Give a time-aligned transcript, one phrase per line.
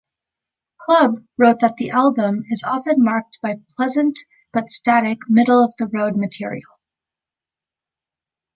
[0.83, 4.17] Club" wrote that the album "is often marked by pleasant
[4.51, 6.79] but static, middle-of-the-road material.